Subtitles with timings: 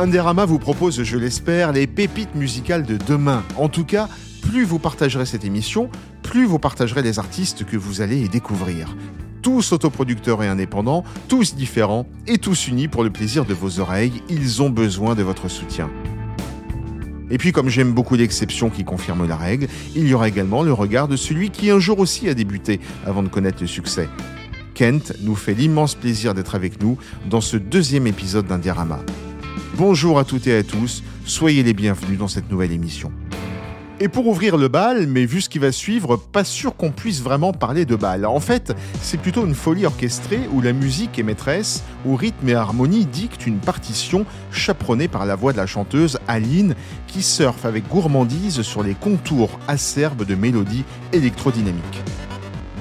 [0.00, 3.42] Underama vous propose, je l'espère, les pépites musicales de demain.
[3.58, 4.08] En tout cas,
[4.40, 5.90] plus vous partagerez cette émission,
[6.22, 8.96] plus vous partagerez les artistes que vous allez y découvrir.
[9.42, 14.22] Tous autoproducteurs et indépendants, tous différents et tous unis pour le plaisir de vos oreilles,
[14.30, 15.90] ils ont besoin de votre soutien.
[17.30, 20.72] Et puis comme j'aime beaucoup l'exception qui confirme la règle, il y aura également le
[20.72, 24.08] regard de celui qui un jour aussi a débuté avant de connaître le succès.
[24.72, 26.96] Kent nous fait l'immense plaisir d'être avec nous
[27.28, 29.00] dans ce deuxième épisode d'Indiarama.
[29.80, 33.10] Bonjour à toutes et à tous, soyez les bienvenus dans cette nouvelle émission.
[33.98, 37.22] Et pour ouvrir le bal, mais vu ce qui va suivre, pas sûr qu'on puisse
[37.22, 38.26] vraiment parler de bal.
[38.26, 42.54] En fait, c'est plutôt une folie orchestrée où la musique est maîtresse, où rythme et
[42.54, 46.74] harmonie dictent une partition chaperonnée par la voix de la chanteuse Aline,
[47.06, 50.84] qui surfe avec gourmandise sur les contours acerbes de mélodies
[51.14, 52.02] électrodynamiques.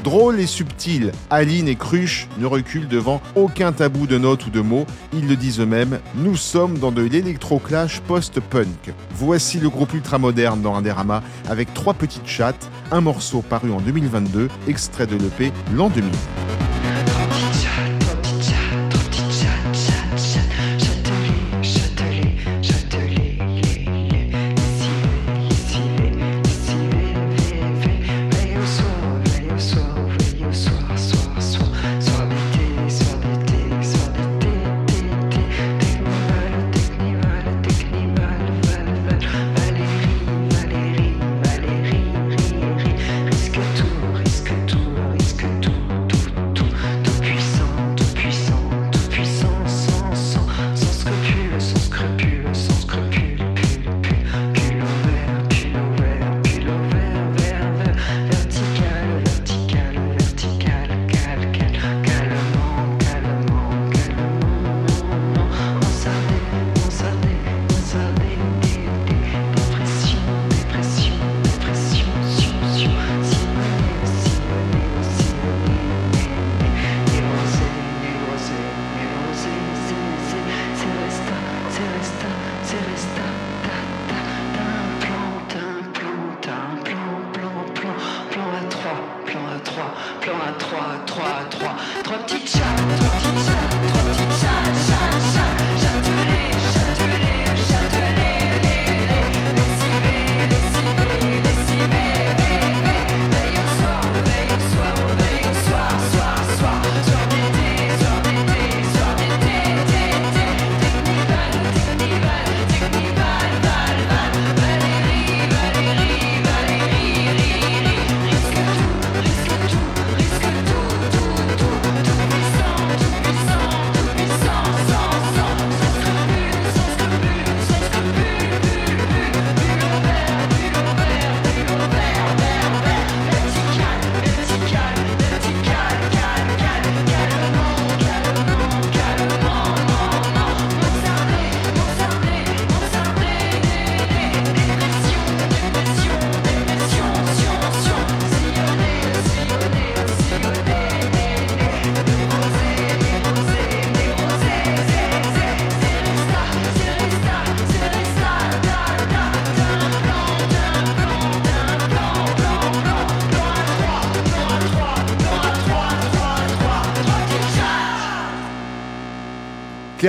[0.04, 4.62] Drôle et subtil, Aline et Cruche ne reculent devant aucun tabou de notes ou de
[4.62, 4.86] mots.
[5.14, 8.94] Ils le disent eux-mêmes, nous sommes dans de l'électroclash post-punk.
[9.12, 14.48] Voici le groupe ultramoderne dans Indérama avec trois petites chattes, un morceau paru en 2022,
[14.68, 16.10] extrait de l'EP l'an 2000.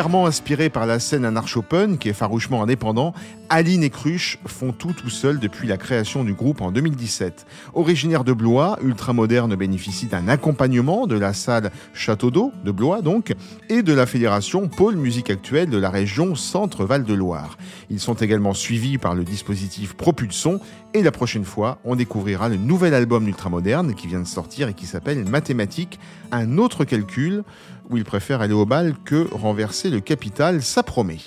[0.00, 3.12] Clairement inspiré par la scène anarcho-punk qui est farouchement indépendant,
[3.50, 7.44] Aline et Cruche font tout tout seuls depuis la création du groupe en 2017.
[7.75, 13.34] Originaire de Blois, ultramoderne bénéficie d'un accompagnement de la salle Château d'Eau de Blois donc
[13.69, 17.59] et de la fédération Pôle Musique Actuelle de la région Centre-Val de Loire.
[17.91, 20.60] Ils sont également suivis par le dispositif Propulson
[20.94, 24.75] et la prochaine fois, on découvrira le nouvel album d'ultramoderne qui vient de sortir et
[24.75, 26.00] qui s'appelle Mathématiques,
[26.33, 27.44] un autre calcul
[27.91, 31.19] où il préfère aller au bal que renverser le capital, ça promet.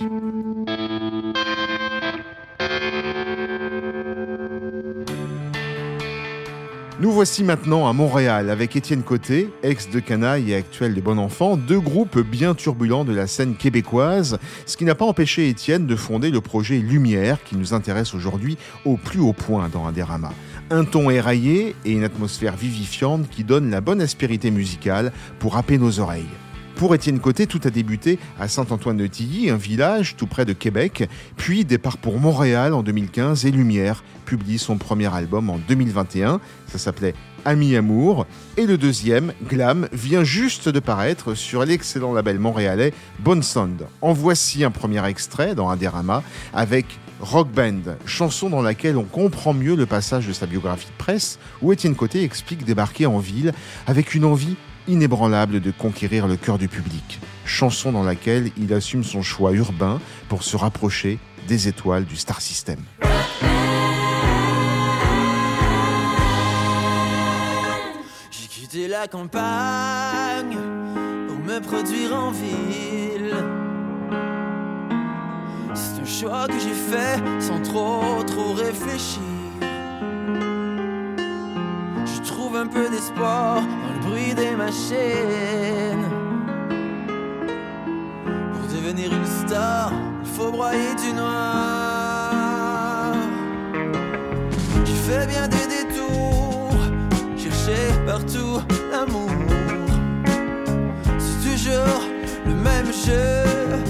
[7.00, 11.20] Nous voici maintenant à Montréal avec Étienne Côté, ex de Canaille et actuel des Bon
[11.20, 15.86] Enfants, deux groupes bien turbulents de la scène québécoise, ce qui n'a pas empêché Étienne
[15.86, 20.32] de fonder le projet Lumière qui nous intéresse aujourd'hui au plus haut point dans Indérama.
[20.70, 25.78] Un ton éraillé et une atmosphère vivifiante qui donne la bonne aspérité musicale pour happer
[25.78, 26.24] nos oreilles.
[26.84, 31.08] Pour Étienne Côté, tout a débuté à Saint-Antoine-de-Tilly, un village tout près de Québec,
[31.38, 36.42] puis départ pour Montréal en 2015 et Lumière publie son premier album en 2021.
[36.68, 37.16] Ça s'appelait
[37.46, 38.28] Ami Amour.
[38.58, 43.88] Et le deuxième, Glam, vient juste de paraître sur l'excellent label montréalais Bone Sound.
[44.02, 46.22] En voici un premier extrait dans Adérama
[46.54, 50.98] avec Rock Band, chanson dans laquelle on comprend mieux le passage de sa biographie de
[50.98, 53.54] presse, où Étienne Côté explique débarquer en ville
[53.88, 54.58] avec une envie
[54.88, 57.20] inébranlable de conquérir le cœur du public.
[57.46, 60.00] Chanson dans laquelle il assume son choix urbain
[60.30, 62.80] pour se rapprocher des étoiles du Star System.
[68.88, 70.58] la campagne
[71.28, 73.36] pour me produire en ville.
[75.74, 79.33] C'est un choix que j'ai fait sans trop, trop réfléchir.
[82.64, 86.08] Un peu d'espoir dans le bruit des machines.
[88.54, 89.92] Pour devenir une star,
[90.24, 93.16] il faut broyer du noir.
[94.86, 96.80] J'ai fait bien des détours,
[97.36, 97.76] cherché
[98.06, 98.62] partout
[98.92, 99.30] l'amour.
[101.20, 102.02] C'est toujours
[102.46, 103.44] le même jeu,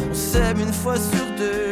[0.09, 1.69] on s'aime une fois sur deux.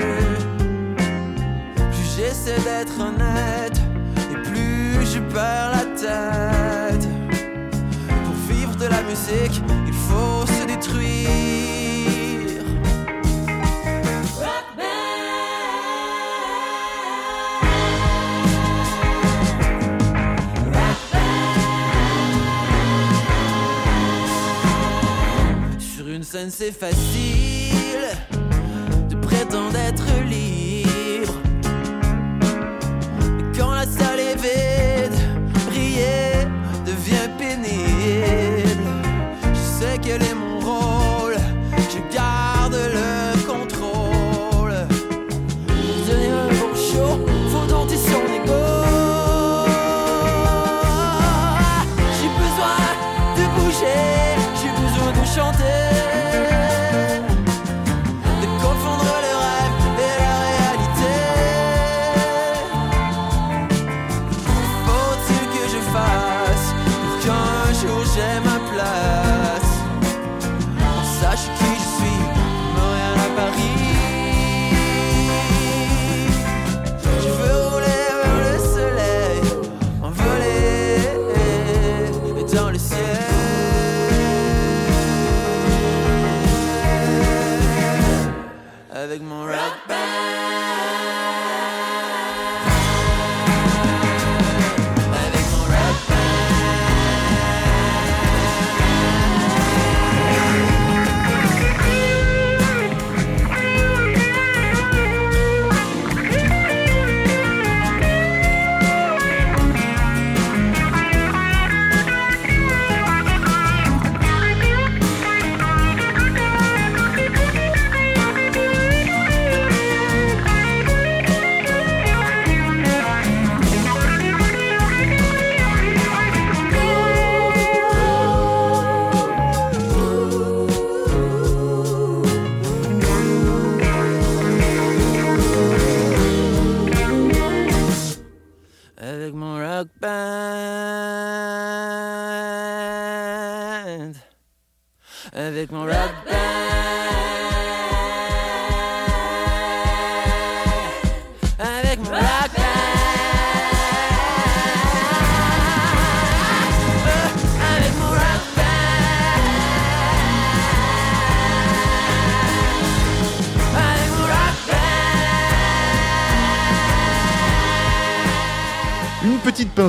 [1.93, 3.81] Plus j'essaie d'être honnête,
[4.31, 6.90] et plus je perds la tête.
[8.81, 11.31] De la musique, il faut se détruire.
[26.49, 27.80] c'est facile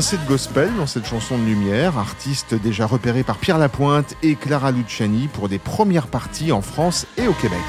[0.02, 4.34] pincée de gospel dans cette chanson de lumière, artiste déjà repéré par Pierre Lapointe et
[4.34, 7.60] Clara Luciani pour des premières parties en France et au Québec.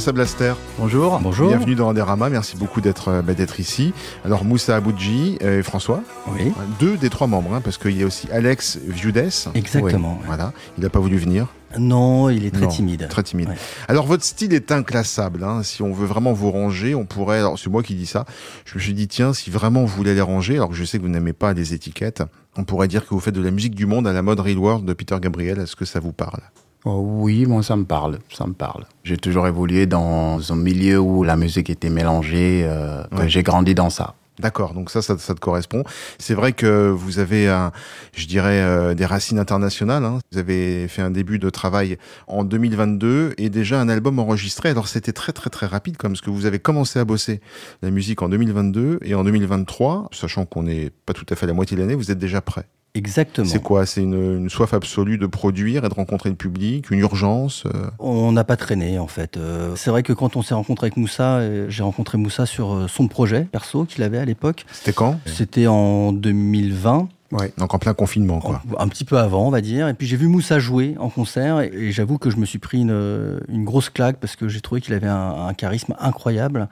[0.00, 0.54] Yassa Blaster.
[0.78, 1.20] Bonjour.
[1.20, 1.48] Bonjour.
[1.48, 3.92] Bienvenue dans Anderama, merci beaucoup d'être euh, bah, d'être ici.
[4.24, 8.06] Alors Moussa Aboudji et François, Oui, deux des trois membres, hein, parce qu'il y a
[8.06, 9.18] aussi Alex Viudes.
[9.54, 10.12] exactement.
[10.12, 10.26] ouais.
[10.26, 11.48] Voilà, il n'a pas voulu venir.
[11.78, 13.08] Non, il est très Non, timide.
[13.10, 13.50] Très timide.
[13.50, 13.56] Ouais.
[13.88, 15.44] Alors votre style est inclassable.
[15.44, 15.62] hein.
[15.62, 17.40] Si on veut vraiment vous ranger, on pourrait.
[17.40, 18.24] Alors c'est moi qui dis ça.
[18.64, 20.96] Je me suis dit tiens, si vraiment vous voulez les ranger, alors que je sais
[20.96, 22.22] que vous n'aimez pas les étiquettes,
[22.56, 24.56] on pourrait dire que vous faites de la musique du monde à la mode Real
[24.56, 25.58] World de Peter Gabriel.
[25.58, 26.40] Est-ce que ça vous parle?
[26.86, 28.86] Oh oui, moi ça me parle, ça me parle.
[29.04, 33.28] J'ai toujours évolué dans un milieu où la musique était mélangée, euh, Ouais.
[33.28, 34.14] j'ai grandi dans ça.
[34.38, 35.84] D'accord, donc ça, ça, ça te correspond.
[36.18, 37.72] C'est vrai que vous avez, un,
[38.16, 40.02] je dirais, euh, des racines internationales.
[40.02, 40.20] hein.
[40.32, 44.70] Vous avez fait un début de travail en 2022 et déjà un album enregistré.
[44.70, 47.42] Alors c'était très très très rapide, comme parce que vous avez commencé à bosser
[47.82, 51.48] la musique en 2022 et en 2023, sachant qu'on n'est pas tout à fait à
[51.48, 52.64] la moitié de l'année, vous êtes déjà prêt.
[52.94, 53.46] Exactement.
[53.46, 53.86] C'est quoi?
[53.86, 57.88] C'est une, une soif absolue de produire et de rencontrer le public, une urgence euh,
[58.00, 59.36] On n'a pas traîné en fait.
[59.36, 62.86] Euh, c'est vrai que quand on s'est rencontré avec Moussa, euh, j'ai rencontré Moussa sur
[62.88, 64.66] son projet perso qu'il avait à l'époque.
[64.72, 65.20] C'était quand?
[65.24, 67.08] C'était en 2020,
[67.58, 68.60] Donc en plein confinement, quoi.
[68.78, 69.86] un petit peu avant on va dire.
[69.86, 72.58] Et puis j'ai vu Moussa jouer en concert et, et j'avoue que je me suis
[72.58, 76.68] pris une, une grosse claque parce que j'ai trouvé qu'il avait un, un charisme incroyable.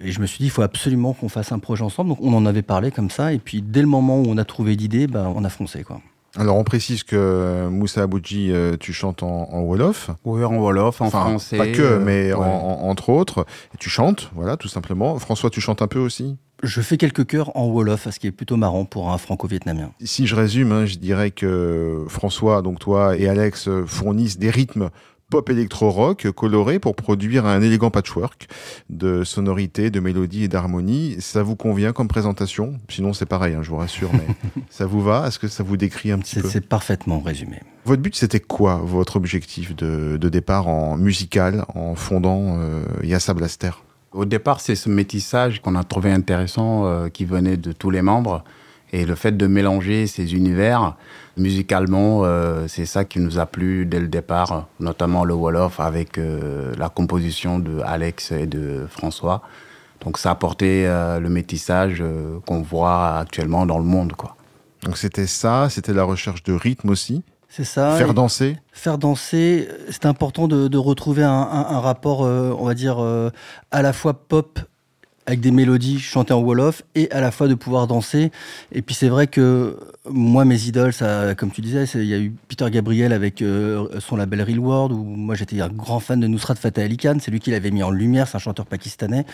[0.00, 2.10] Et je me suis dit, il faut absolument qu'on fasse un projet ensemble.
[2.10, 3.32] Donc on en avait parlé comme ça.
[3.32, 5.82] Et puis dès le moment où on a trouvé l'idée, bah, on a foncé.
[5.84, 6.00] Quoi.
[6.36, 10.10] Alors on précise que euh, Moussa Aboudji, euh, tu chantes en, en Wolof.
[10.24, 11.58] Oui, en Wolof, en Enfin, français.
[11.58, 12.46] Pas que, euh, mais en- ouais.
[12.46, 13.44] en- entre autres.
[13.74, 15.18] Et tu chantes, voilà, tout simplement.
[15.18, 16.36] François, tu chantes un peu aussi?
[16.62, 19.90] Je fais quelques chœurs en Wolof, ce qui est plutôt marrant pour un franco-vietnamien.
[20.04, 24.90] Si je résume, hein, je dirais que François, donc toi et Alex fournissent des rythmes
[25.32, 28.48] pop électro-rock colorés pour produire un élégant patchwork
[28.90, 31.16] de sonorités, de mélodies et d'harmonies.
[31.20, 32.78] Ça vous convient comme présentation?
[32.90, 34.26] Sinon, c'est pareil, hein, je vous rassure, mais
[34.68, 35.26] ça vous va?
[35.26, 36.50] Est-ce que ça vous décrit un petit peu?
[36.50, 37.60] c'est parfaitement résumé.
[37.86, 43.32] Votre but, c'était quoi, votre objectif de, de départ en musical, en fondant euh, Yassa
[43.32, 43.70] Blaster?
[44.12, 48.02] Au départ, c'est ce métissage qu'on a trouvé intéressant euh, qui venait de tous les
[48.02, 48.44] membres.
[48.92, 50.98] Et le fait de mélanger ces univers
[51.36, 56.18] musicalement, euh, c'est ça qui nous a plu dès le départ, notamment le Wolof avec
[56.18, 59.42] euh, la composition de Alex et de François.
[60.04, 64.12] Donc ça a apporté euh, le métissage euh, qu'on voit actuellement dans le monde.
[64.14, 64.36] Quoi.
[64.84, 67.96] Donc c'était ça, c'était la recherche de rythme aussi, C'est ça.
[67.96, 68.56] faire danser.
[68.72, 72.96] faire danser, c'est important de, de retrouver un, un- un rapport, euh, on va dire,
[72.98, 73.30] euh,
[73.70, 74.58] à la fois pop
[75.26, 78.30] avec des mélodies chantées en Wolof et à la fois de pouvoir danser.
[78.72, 79.78] Et puis c'est vrai que
[80.10, 84.00] moi, mes idoles, ça, comme tu disais, il y a eu Peter Gabriel avec euh,
[84.00, 87.18] son label Real World, où moi j'étais un grand fan de Nusrat Fateh Ali Khan,
[87.20, 89.24] c'est lui qui l'avait mis en lumière, c'est un chanteur pakistanais.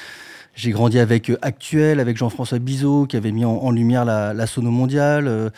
[0.59, 4.45] J'ai grandi avec euh, Actuel, avec Jean-François Bizot, qui avait mis en, lumière la, la
[4.49, 5.29] sono mondiale.
[5.29, 5.51] Euh,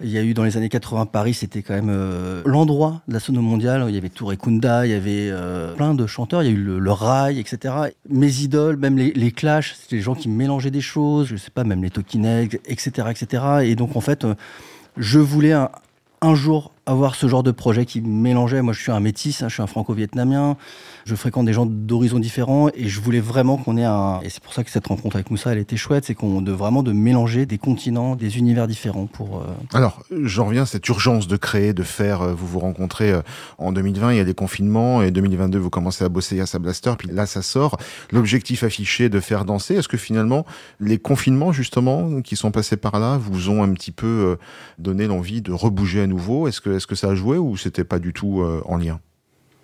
[0.00, 3.12] il y a eu dans les années 80 Paris, c'était quand même euh, l'endroit de
[3.12, 3.84] la sono mondiale.
[3.90, 5.30] Il y avait Touré Kunda, il y avait
[5.76, 7.74] plein de chanteurs, il y a eu le, le Rail, etc.
[8.08, 11.50] Mes idoles, même les, les Clash, c'était des gens qui mélangeaient des choses, je sais
[11.50, 13.44] pas, même les Heads, etc., etc.
[13.64, 14.26] Et donc en fait,
[14.96, 18.62] je voulais un jour avoir ce genre de projet qui mélangeait.
[18.62, 20.56] Moi, je suis un métis, hein, je suis un franco-vietnamien.
[21.04, 24.20] Je fréquente des gens d'horizons différents et je voulais vraiment qu'on ait un.
[24.22, 26.50] Et c'est pour ça que cette rencontre avec Moussa, elle était chouette, c'est qu'on de
[26.52, 29.38] vraiment de mélanger des continents, des univers différents pour.
[29.38, 32.22] euh, Alors, j'en reviens à cette urgence de créer, de faire.
[32.22, 33.20] euh, Vous vous rencontrez euh,
[33.58, 36.58] en 2020, il y a des confinements, et 2022, vous commencez à bosser à sa
[36.58, 37.76] Blaster, puis là, ça sort.
[38.10, 40.44] L'objectif affiché de faire danser, est-ce que finalement,
[40.80, 44.36] les confinements, justement, qui sont passés par là, vous ont un petit peu
[44.78, 46.48] donné l'envie de rebouger à nouveau?
[46.48, 49.00] Est-ce que, est-ce que ça a joué ou c'était pas du tout euh, en lien?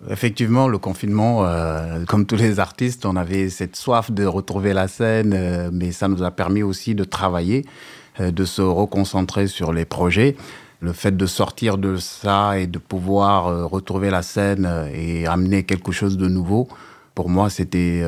[0.09, 4.89] Effectivement, le confinement, euh, comme tous les artistes, on avait cette soif de retrouver la
[4.89, 7.65] scène, euh, mais ça nous a permis aussi de travailler,
[8.19, 10.35] de se reconcentrer sur les projets.
[10.81, 15.93] Le fait de sortir de ça et de pouvoir retrouver la scène et amener quelque
[15.93, 16.67] chose de nouveau,
[17.15, 18.03] pour moi, c'était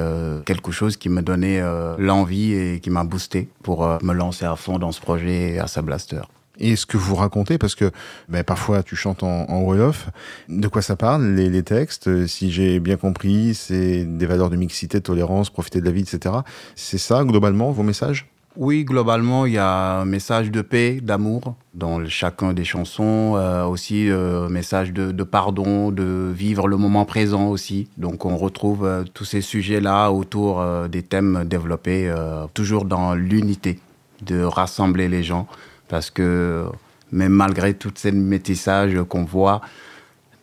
[0.45, 1.63] quelque chose qui me donnait
[1.97, 5.81] l'envie et qui m'a boosté pour me lancer à fond dans ce projet à sa
[5.81, 6.21] Blaster.
[6.59, 7.91] Et ce que vous racontez, parce que
[8.29, 10.09] ben, parfois tu chantes en, en Wolof,
[10.49, 12.07] de quoi ça parle, les, textes?
[12.07, 15.91] Euh, Si j'ai bien compris, c'est des valeurs de mixité, de tolérance, profiter de la
[15.91, 16.35] vie, etc.
[16.75, 18.27] C'est ça, globalement, vos messages?
[18.57, 23.33] Oui, globalement, il y a un message de paix, d'amour dans chacun des chansons.
[23.35, 27.89] euh, aussi, euh, un message de, pardon, de vivre le moment présent aussi.
[27.97, 33.13] Donc, on retrouve euh, tous ces sujets-là autour euh, des thèmes développés, euh, toujours dans
[33.13, 33.79] l'unité,
[34.25, 35.47] de rassembler les gens.
[35.87, 36.65] Parce que
[37.11, 39.61] même malgré tout ces métissages qu'on voit,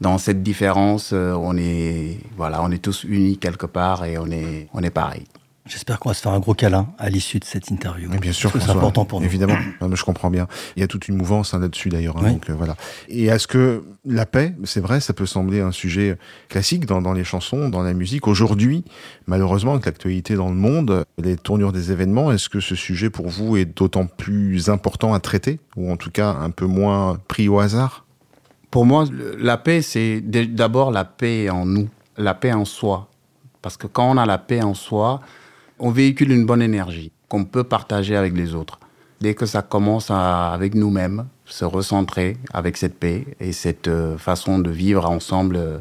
[0.01, 4.27] dans cette différence, euh, on est, voilà, on est tous unis quelque part et on
[4.27, 5.25] est, on est pareil.
[5.73, 8.09] J'espère qu'on va se faire un gros câlin à l'issue de cette interview.
[8.11, 9.26] Mais bien sûr, c'est important pour nous.
[9.26, 10.47] Évidemment, Non, mais je comprends bien.
[10.76, 12.19] Il y a toute une mouvance hein, là-dessus d'ailleurs.
[12.19, 12.33] hein, Oui.
[12.33, 12.76] donc, euh, voilà.
[13.09, 16.19] Et est-ce que la paix, c'est vrai, ça peut sembler un sujet
[16.50, 18.29] classique dans, dans les chansons, dans la musique.
[18.29, 18.85] Aujourd'hui,
[19.26, 23.29] malheureusement, avec l'actualité dans le monde, les tournures des événements, est-ce que ce sujet pour
[23.29, 27.49] vous est d'autant plus important à traiter, ou en tout cas un peu moins pris
[27.49, 28.05] au hasard?
[28.71, 29.05] Pour moi,
[29.38, 31.88] la paix, c'est d'abord la paix en nous,
[32.19, 33.09] la paix en soi.
[33.62, 35.21] Parce que quand on a la paix en soi,
[35.83, 38.79] on véhicule une bonne énergie qu'on peut partager avec les autres.
[39.21, 44.17] Dès que ça commence à- avec nous-mêmes, se recentrer avec cette paix et cette euh,
[44.17, 45.79] façon de vivre ensemble, euh,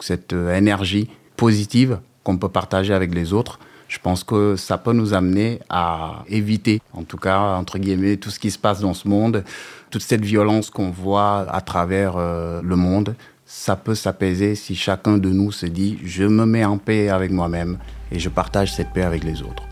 [0.00, 4.92] cette euh, énergie positive qu'on peut partager avec les autres, je pense que ça peut
[4.92, 8.92] nous amener à éviter, en tout cas, entre guillemets, tout ce qui se passe dans
[8.92, 9.44] ce monde,
[9.90, 13.14] toute cette violence qu'on voit à travers le monde.
[13.46, 17.30] Ça peut s'apaiser si chacun de nous se dit je me mets en paix avec
[17.30, 17.78] moi-même
[18.10, 19.68] et je partage cette paix avec les autres.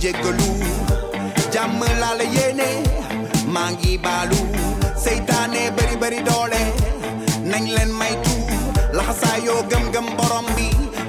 [0.00, 0.50] jéggalu
[1.52, 2.68] jàmm laa la yéene
[3.54, 4.38] maa ngi baalu
[5.04, 6.62] seytaane bari bari doole
[7.50, 7.90] nañ leen
[9.98, 10.68] laxasaayoo gëm-gëm borom bi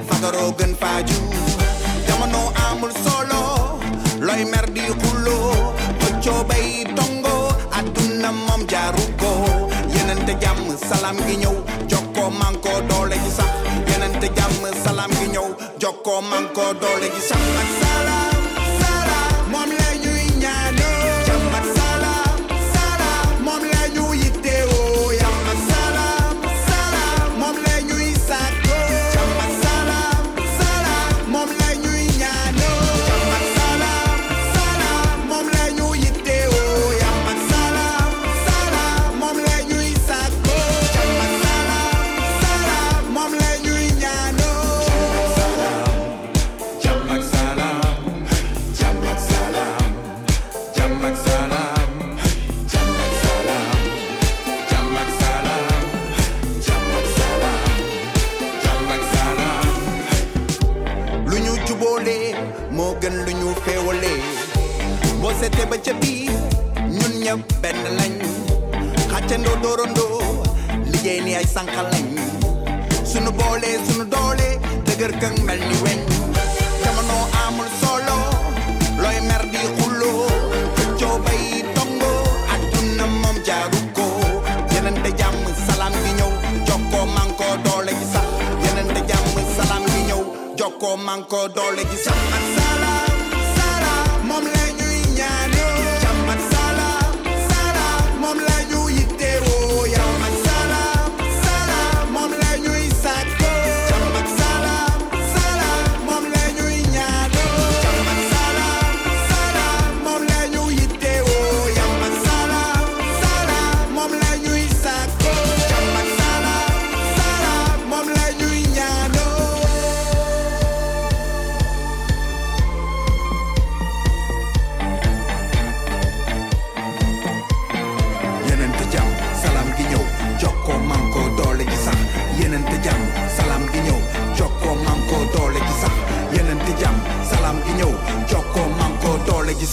[0.09, 1.17] fagaroo gën faaju
[2.07, 3.79] jamono amul solo
[4.51, 4.81] mer di
[6.49, 7.35] bay tongo
[9.21, 9.31] ko.
[9.93, 10.33] Yenente
[11.27, 11.55] gi ñëw
[12.39, 13.51] manko doole ji sax.
[13.89, 14.63] Yenente jàmm
[15.19, 15.47] gi ñëw
[16.31, 17.41] manko doole sax.
[17.61, 18.28] Ak
[65.49, 66.31] seetee ba ca biir
[66.97, 68.13] ñun ñëpp benn lañ.
[69.11, 70.43] Xàccandoo dóorandoo
[70.91, 72.05] liggéey ni ay sànqal lañ.
[73.11, 74.49] Sunu boolee sunu doole.
[74.85, 75.99] Dëgër këng mel ni weñ.
[76.83, 78.17] Jamono amul solo.
[79.01, 80.27] Looy mer di xulloo.
[80.77, 81.43] Xëccoo bay
[81.75, 82.11] tongo
[82.53, 84.05] adduna moom jaaru ko.
[84.73, 86.31] Yenente jàmm salaam gi ñëw.
[86.67, 88.27] Jokkoo manko doole gi sax.
[88.63, 90.21] Yenente jàmm salaam gi ñëw.
[90.59, 92.19] Jokkoo manko doole gi sax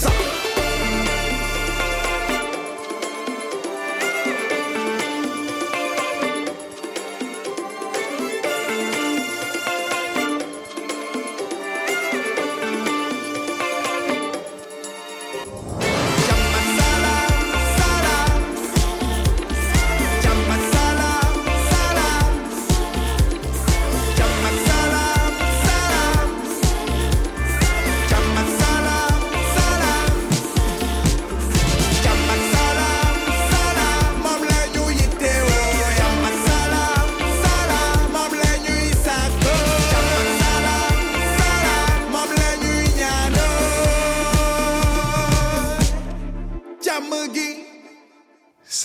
[0.01, 0.26] doole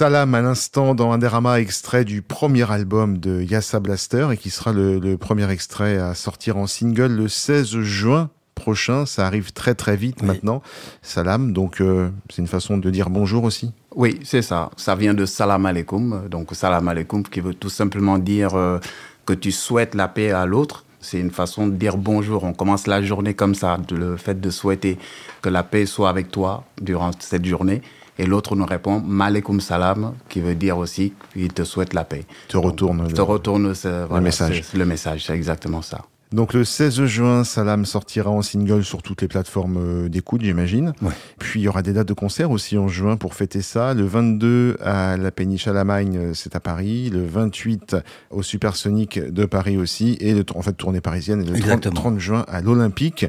[0.02, 4.50] Salam à l'instant dans un dérama extrait du premier album de Yassa Blaster et qui
[4.50, 9.06] sera le, le premier extrait à sortir en single le 16 juin prochain.
[9.06, 10.26] Ça arrive très très vite Oui.
[10.26, 10.60] maintenant.
[11.02, 13.70] Salam, donc euh, c'est une façon de dire bonjour aussi.
[13.94, 14.70] Oui, c'est ça.
[14.76, 16.24] Ça vient de salam alaikum.
[16.28, 18.80] Donc salam alaikum qui veut tout simplement dire euh,
[19.24, 20.84] que tu souhaites la paix à l'autre.
[21.00, 22.42] C'est une façon de dire bonjour.
[22.42, 24.98] On commence la journée comme ça, le fait de souhaiter
[25.42, 27.82] que la paix soit avec toi durant cette journée.
[28.18, 32.24] Et l'autre nous répond Malekoum salam, qui veut dire aussi qu'il te souhaite la paix.
[32.48, 34.62] Te retourne Donc, le- te retourne ce- voilà, message.
[34.70, 36.02] c'est- Le message, c'est exactement ça.
[36.30, 40.94] Donc le 16 juin, Salam sortira en single sur toutes les plateformes euh, d'écoute, j'imagine.
[41.02, 41.12] Ouais.
[41.38, 43.92] Puis il y aura des dates de concert aussi en juin pour fêter ça.
[43.92, 47.10] Le 22 à la Péniche à la Magne, euh, c'est à Paris.
[47.10, 47.96] Le 28
[48.30, 50.16] au Supersonic de Paris aussi.
[50.20, 51.42] Et le, en fait, tournée parisienne.
[51.42, 51.94] Et le 30, Exactement.
[51.96, 53.26] 30 juin à l'Olympique.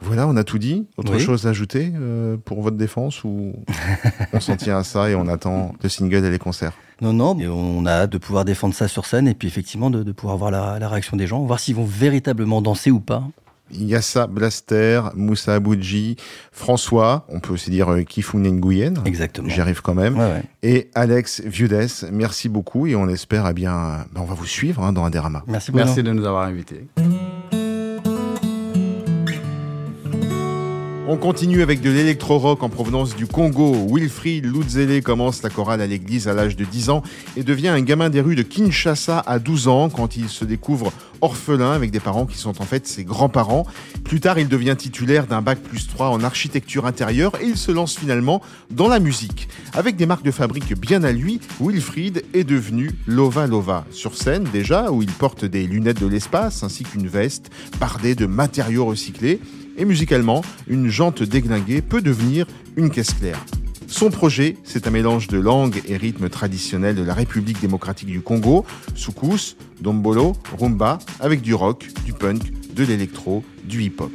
[0.00, 0.86] Voilà, on a tout dit.
[0.98, 1.20] Autre Oui.
[1.20, 3.54] chose à ajouter euh, pour votre défense ou
[4.32, 6.72] on s'en tient à ça et on attend le single et les concerts?
[7.00, 9.90] Non, non, mais on a hâte de pouvoir défendre ça sur scène et puis effectivement
[9.90, 13.00] de, de pouvoir voir la, la réaction des gens, voir s'ils vont véritablement danser ou
[13.00, 13.22] pas.
[13.72, 16.14] Yassa Blaster, Moussa Aboudji,
[16.52, 18.94] François, on peut aussi dire euh, Kifune Nguyen.
[19.06, 19.48] Exactement.
[19.48, 20.16] J'y arrive quand même.
[20.16, 20.42] Ouais, ouais.
[20.62, 24.84] Et Alex Viudes, merci beaucoup et on espère, eh bien, ben, on va vous suivre
[24.84, 25.42] hein, dans Indérama.
[25.48, 25.86] Merci Bruno.
[25.86, 26.86] Merci de nous avoir invités.
[31.08, 33.86] On continue avec de l'électro-rock en provenance du Congo.
[33.88, 37.04] Wilfried Lutzele commence la chorale à l'église à l'âge de 10 ans
[37.36, 40.92] et devient un gamin des rues de Kinshasa à 12 ans quand il se découvre
[41.20, 43.68] orphelin avec des parents qui sont en fait ses grands-parents.
[44.02, 47.70] Plus tard, il devient titulaire d'un bac plus 3 en architecture intérieure et il se
[47.70, 48.42] lance finalement
[48.72, 49.48] dans la musique.
[49.74, 53.84] Avec des marques de fabrique bien à lui, Wilfried est devenu Lova Lova.
[53.92, 58.26] Sur scène déjà, où il porte des lunettes de l'espace ainsi qu'une veste bardée de
[58.26, 59.38] matériaux recyclés.
[59.76, 63.44] Et musicalement, une jante déglinguée peut devenir une caisse claire.
[63.86, 68.20] Son projet, c'est un mélange de langues et rythmes traditionnels de la République démocratique du
[68.20, 72.42] Congo, soukous, dombolo, rumba, avec du rock, du punk,
[72.74, 74.12] de l'électro, du hip-hop.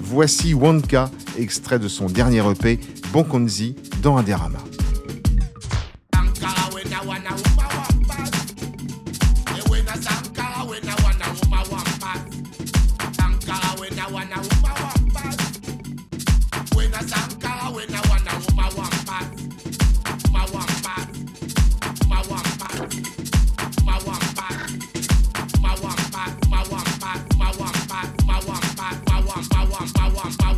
[0.00, 2.78] Voici Wonka, extrait de son dernier EP,
[3.12, 4.58] Bonkonzi, dans Indérama.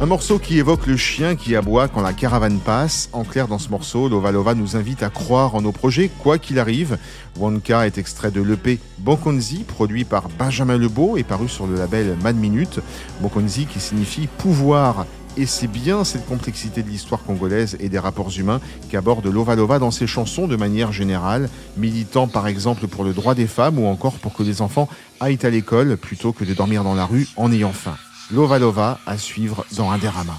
[0.00, 3.08] Un morceau qui évoque le chien qui aboie quand la caravane passe.
[3.12, 6.38] En clair, dans ce morceau, Lova Lova nous invite à croire en nos projets, quoi
[6.38, 6.98] qu'il arrive.
[7.36, 12.16] Wonka est extrait de l'EP Bonkonzi, produit par Benjamin Lebeau et paru sur le label
[12.22, 12.78] Mad Minute.
[13.20, 15.04] Bonkonzi qui signifie pouvoir.
[15.36, 19.80] Et c'est bien cette complexité de l'histoire congolaise et des rapports humains qu'aborde Lova Lova
[19.80, 23.86] dans ses chansons de manière générale, militant par exemple pour le droit des femmes ou
[23.86, 27.26] encore pour que les enfants aillent à l'école plutôt que de dormir dans la rue
[27.36, 27.96] en ayant faim.
[28.30, 30.38] Lova Lova à suivre dans Indérama.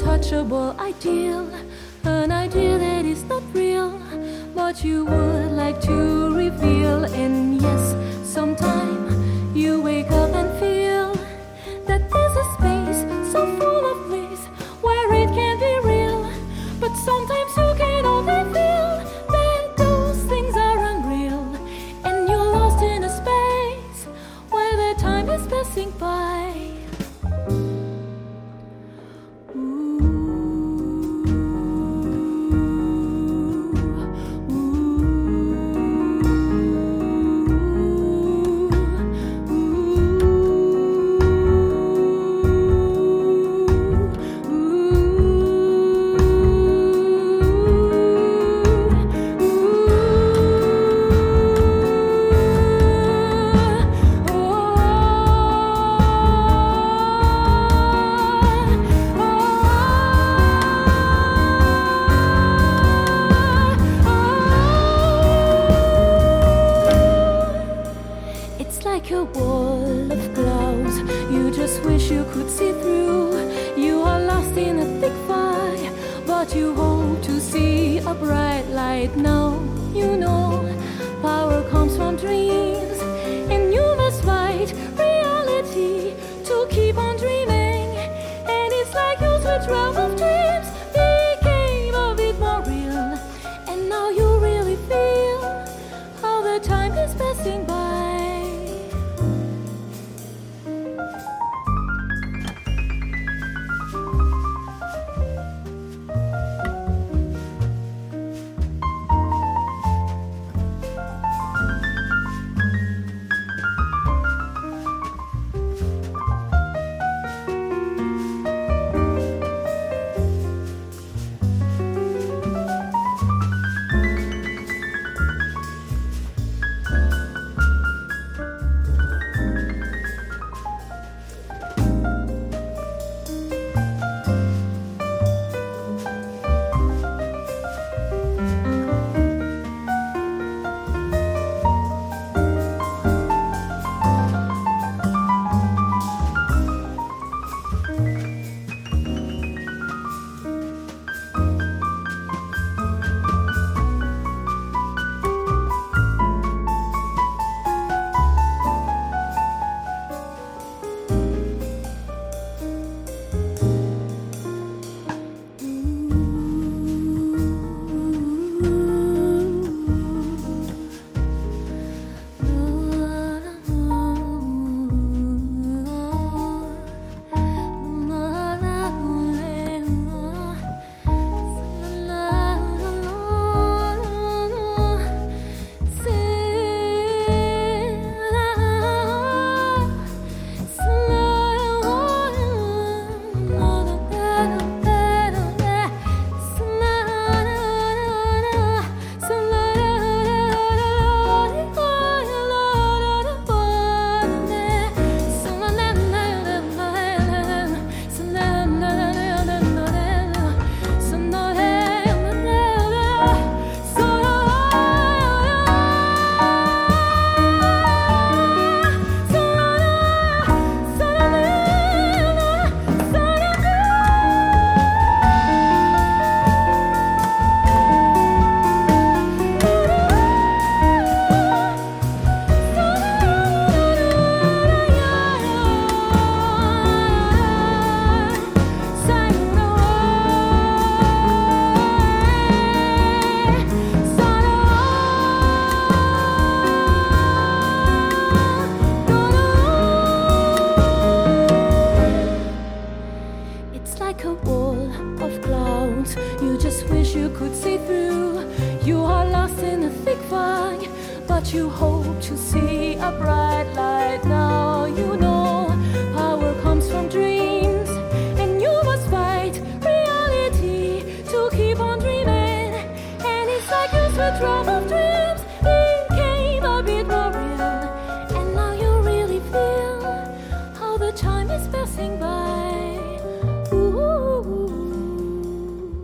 [0.00, 1.46] untouchable ideal,
[2.04, 4.00] an ideal that is not real,
[4.54, 7.04] but you would like to reveal.
[7.04, 11.12] And yes, sometime you wake up and feel
[11.86, 14.09] that there's a space so full of.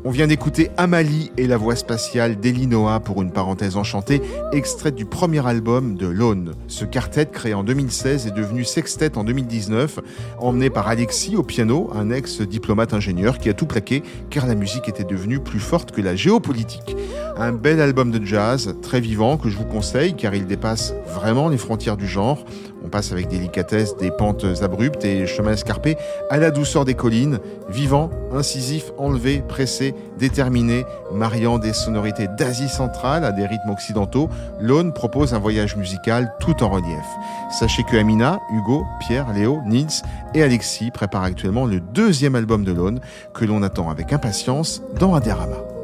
[0.07, 5.05] On vient d'écouter Amalie et la voix spatiale d'Elinoa pour une parenthèse enchantée, extraite du
[5.05, 6.55] premier album de Lone.
[6.69, 9.99] Ce quartet, créé en 2016, est devenu sextet en 2019,
[10.39, 14.89] emmené par Alexis au piano, un ex-diplomate ingénieur qui a tout plaqué car la musique
[14.89, 16.97] était devenue plus forte que la géopolitique.
[17.39, 21.51] Un bel album de jazz, très vivant, que je vous conseille car il dépasse vraiment
[21.51, 22.43] les frontières du genre.
[22.83, 25.99] On passe avec délicatesse des pentes abruptes et chemins escarpés
[26.31, 33.23] à la douceur des collines, vivant, incisif, enlevé, pressé, déterminé, mariant des sonorités d'Asie centrale
[33.23, 37.05] à des rythmes occidentaux, Lone propose un voyage musical tout en relief.
[37.51, 42.73] Sachez que Amina, Hugo, Pierre, Léo, Nils et Alexis préparent actuellement le deuxième album de
[42.73, 43.01] Lone
[43.35, 45.76] que l'on attend avec impatience dans Adérama.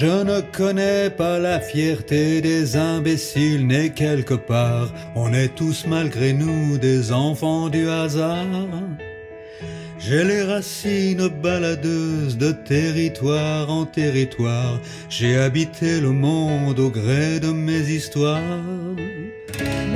[0.00, 4.92] Je ne connais pas la fierté des imbéciles nés quelque part.
[5.16, 8.46] On est tous malgré nous des enfants du hasard.
[9.98, 14.78] J'ai les racines baladeuses de territoire en territoire.
[15.08, 18.62] J'ai habité le monde au gré de mes histoires.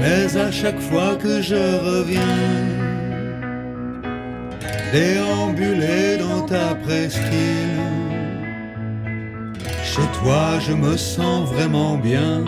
[0.01, 2.41] Mais à chaque fois que je reviens,
[4.93, 8.02] déambuler dans ta presqu'île,
[9.95, 12.43] chez toi, je me sens vraiment bien.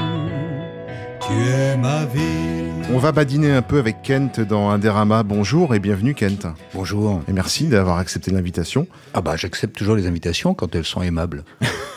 [1.20, 2.86] Tu es ma ville.
[2.90, 5.22] On va badiner un peu avec Kent dans Indérama.
[5.24, 6.46] Bonjour et bienvenue Kent.
[6.72, 7.20] Bonjour.
[7.28, 8.86] Et merci d'avoir accepté l'invitation.
[9.12, 11.44] Ah bah j'accepte toujours les invitations quand elles sont aimables.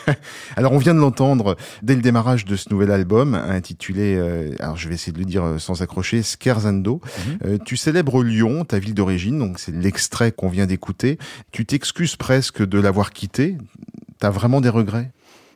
[0.58, 4.76] Alors on vient de l'entendre dès le démarrage de ce nouvel album intitulé, euh, alors
[4.76, 7.00] je vais essayer de le dire euh, sans accrocher, Scherzando.
[7.46, 11.18] Euh, tu célèbres Lyon, ta ville d'origine, donc c'est l'extrait qu'on vient d'écouter.
[11.52, 13.58] Tu t'excuses presque de l'avoir quitté.
[14.20, 15.12] T'as vraiment des regrets?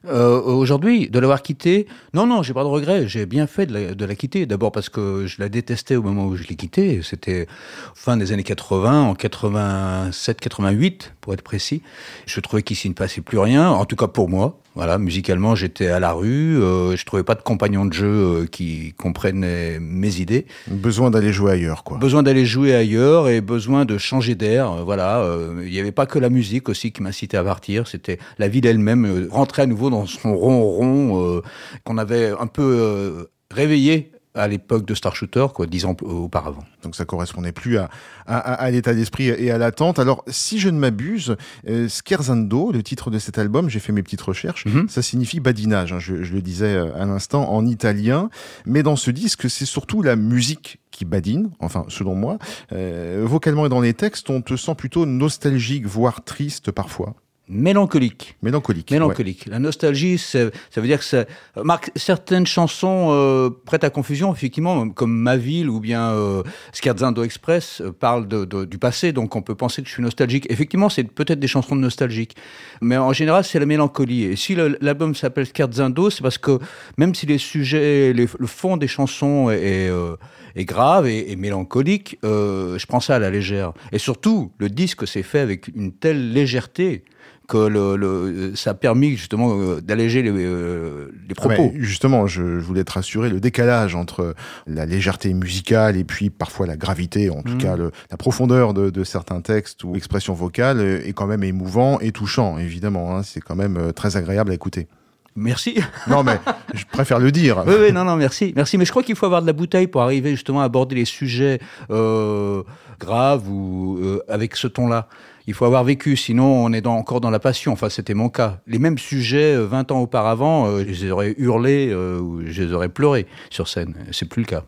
[0.08, 3.08] Euh, Aujourd'hui, de l'avoir quitté, non, non, j'ai pas de regret.
[3.08, 4.46] J'ai bien fait de la, de la quitter.
[4.46, 7.02] D'abord parce que je la détestais au moment où je l'ai quittée.
[7.04, 7.48] C'était
[7.96, 11.84] fin des années 80, en 87-88 pour être précis.
[12.26, 14.61] Je trouvais qu'ici ne passait plus rien, en tout cas pour moi.
[14.74, 16.62] Voilà, musicalement, j'étais à la rue.
[16.62, 20.46] Euh, je trouvais pas de compagnon de jeu euh, qui comprenaient mes idées.
[20.70, 21.98] Besoin d'aller jouer ailleurs, quoi.
[21.98, 24.72] Besoin d'aller jouer ailleurs et besoin de changer d'air.
[24.72, 27.88] euh, Voilà, euh, il n'y avait pas que la musique aussi qui m'incitait à partir.
[27.88, 31.42] C'était la ville elle-même euh, rentrer à nouveau dans son ronron euh,
[31.84, 36.64] qu'on avait un peu euh, réveillé à l'époque de Star Shooter, quoi, dix ans auparavant.
[36.84, 37.90] Donc ça correspondait plus à,
[38.26, 40.00] à, à- l'état d'esprit et à l'attente.
[40.00, 41.36] Alors, si je ne m'abuse,
[41.68, 44.88] euh, Scherzando, le titre de cet album, j'ai fait mes petites recherches, Mhm.
[44.90, 48.30] ça signifie badinage, hein, je, je le disais euh, à l'instant, en italien.
[48.66, 52.38] Mais dans ce disque, c'est surtout la musique qui badine, enfin, selon moi.
[52.72, 57.16] Euh, vocalement et dans les textes, on te sent plutôt nostalgique, voire triste parfois.
[57.54, 58.36] Mélancolique.
[58.42, 58.90] Mélancolique.
[58.92, 59.46] Mélancolique.
[59.48, 60.46] La nostalgie, ça
[60.78, 61.26] veut dire que ça
[61.64, 67.24] marque certaines chansons euh, prêtes à confusion, effectivement, comme Ma ville ou bien euh, Scherzando
[67.24, 70.48] Express euh, parlent de, de- du passé, donc on peut penser que je suis nostalgique.
[70.50, 72.38] Effectivement, c'est peut-être des chansons de nostalgique,
[72.82, 74.24] mais en général, c'est la mélancolie.
[74.24, 76.58] Et si l'album s'appelle Scherzando, c'est parce que
[76.98, 80.16] même si les sujets, les- le fond des chansons est, est, euh,
[80.56, 83.74] est grave et, et mélancolique, euh, je prends ça à la légère.
[83.92, 87.04] Et surtout, le disque s'est fait avec une telle légèreté
[87.52, 91.72] que le, le- ça a permis justement euh, d'alléger les, euh, les mais propos.
[91.76, 94.34] justement, je voulais te rassurer, le décalage entre
[94.68, 97.58] la légèreté musicale et puis parfois la gravité, en tout Mhm.
[97.58, 101.44] cas le- la profondeur de, de certains textes ou expressions vocales euh, est quand même
[101.44, 103.18] émouvant et touchant, évidemment.
[103.18, 103.24] hein.
[103.24, 104.88] c'est quand même très agréable à écouter.
[105.36, 105.76] Merci.
[106.08, 106.40] Non, mais
[106.74, 107.64] je préfère le dire.
[107.68, 108.54] oui, oui, non, non, merci.
[108.56, 108.78] Merci.
[108.78, 111.06] Mais je crois qu'il faut avoir de la bouteille pour arriver justement à aborder les
[111.06, 111.60] sujets
[111.90, 112.64] euh,
[113.00, 115.08] graves ou euh, avec ce ton-là.
[115.52, 117.74] Il faut avoir vécu, sinon on est dans- encore dans la passion.
[117.74, 118.62] Enfin, c'était mon cas.
[118.68, 122.64] Les mêmes sujets, euh, 20 ans auparavant, euh, je les aurais hurlés euh, ou je
[122.64, 123.94] les aurais pleurés sur scène.
[124.14, 124.64] C'est plus le cas.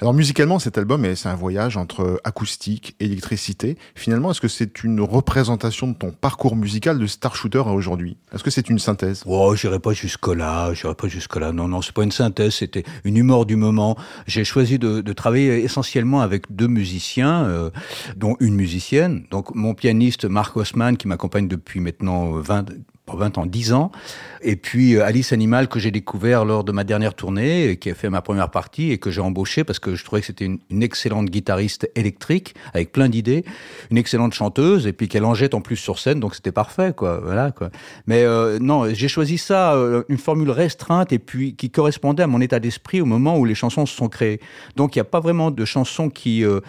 [0.00, 3.76] Alors musicalement, cet album, c'est un voyage entre acoustique, électricité.
[3.94, 8.16] Finalement, est-ce que c'est une représentation de ton parcours musical de Star Shooter à aujourd'hui?
[8.34, 9.22] Est-ce que c'est une synthèse?
[9.26, 11.52] Oh, j'irai pas jusque-là, j'irai pas jusque-là.
[11.52, 13.96] Non, non, c'est pas une synthèse, c'était une humeur du moment.
[14.26, 17.70] J'ai choisi de, travailler essentiellement avec deux musiciens, euh,
[18.16, 19.24] dont une musicienne.
[19.30, 22.66] Donc, mon pianiste Marc Haussmann, qui m'accompagne depuis maintenant 20,
[23.06, 23.92] pas 20 ans, 10 ans.
[24.42, 27.90] Et puis euh, Alice Animal que j'ai découvert lors de ma dernière tournée, et qui
[27.90, 30.44] a fait ma première partie et que j'ai embauché parce que je trouvais que c'était
[30.44, 33.44] une, une excellente guitariste électrique avec plein d'idées,
[33.90, 36.92] une excellente chanteuse et puis qu'elle en jette en plus sur scène, donc c'était parfait
[36.94, 37.20] quoi.
[37.22, 37.70] Voilà quoi.
[38.06, 42.26] Mais euh, non, j'ai choisi ça, euh, une formule restreinte et puis qui correspondait à
[42.26, 44.40] mon état d'esprit au moment où les chansons se sont créées.
[44.74, 46.60] Donc il n'y a pas vraiment de chansons qui, euh,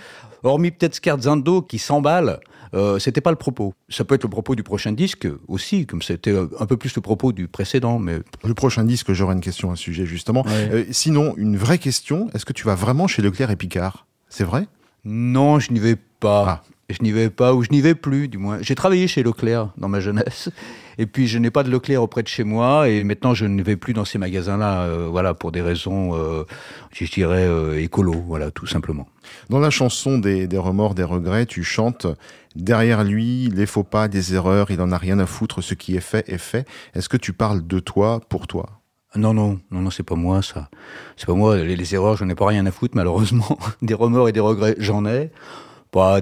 [0.44, 2.40] hormis peut-être Scherzando qui s'emballe.
[2.74, 3.74] Euh, c'était pas le propos.
[3.90, 6.96] Ça peut être le propos du prochain disque aussi, comme c'était euh, un peu plus
[6.96, 10.46] le propos du précédent, mais Le prochain disque, j'aurai une question à ce sujet justement.
[10.46, 10.70] Ouais.
[10.72, 14.06] Euh, sinon, une vraie question, est-ce que tu vas vraiment chez Leclerc et Picard?
[14.30, 14.68] C'est vrai?
[15.06, 16.46] Non, je n'y vais pas.
[16.48, 16.64] Ah.
[16.90, 18.60] Je n'y vais pas, ou je n'y vais plus, du moins.
[18.62, 20.50] J'ai travaillé chez Leclerc dans ma jeunesse,
[20.98, 23.62] et puis je n'ai pas de Leclerc auprès de chez moi, et maintenant je ne
[23.62, 26.46] vais plus dans ces magasins-là, euh, voilà, pour des raisons, euh,
[26.94, 29.06] je dirais, euh, écolo, voilà, tout simplement.
[29.50, 32.08] Dans la chanson des, des remords, des regrets, tu chantes
[32.58, 35.96] Derrière lui, les faux pas, des erreurs, il en a rien à foutre, ce qui
[35.96, 36.68] est fait est fait.
[36.96, 38.82] Est-ce que tu parles de toi pour toi?
[39.16, 40.70] Non, non, non, non, c'est pas moi, ça.
[41.18, 41.58] C'est pas moi.
[41.58, 43.60] Les, les erreurs, j'en ai pas rien à foutre, malheureusement.
[43.84, 45.30] Des remords et des regrets, j'en ai.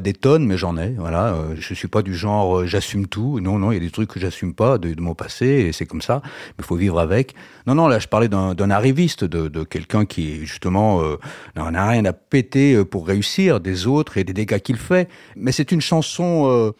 [0.01, 0.91] Des tonnes, mais j'en ai.
[0.97, 1.33] Voilà.
[1.33, 3.41] Euh, je suis pas du genre, euh, j'assume tout.
[3.41, 5.85] Non, non, il y a des trucs que j'assume pas de, mon passé, et c'est
[5.85, 6.21] comme ça.
[6.57, 7.35] Il faut vivre avec.
[7.67, 11.17] Non, non, là, je parlais d'un arriviste, de, quelqu'un qui, justement, euh,
[11.57, 15.09] n'en rien à péter euh, pour réussir des autres et des dégâts qu'il fait.
[15.35, 16.73] Mais c'est une chanson.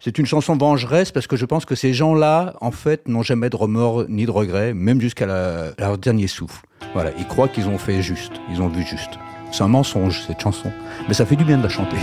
[0.00, 3.48] c'est une chanson vengeresse parce que je pense que ces gens-là, en fait, n'ont jamais
[3.48, 6.66] de remords ni de regrets, même jusqu'à leur dernier souffle.
[6.94, 9.18] Voilà, ils croient qu'ils ont fait juste, ils ont vu juste.
[9.52, 10.72] C'est un mensonge, cette chanson.
[11.06, 11.96] Mais ça fait du bien de la chanter.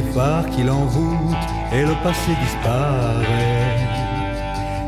[0.00, 1.36] Les phares qui l'envoûtent,
[1.72, 3.76] et le passé disparaît.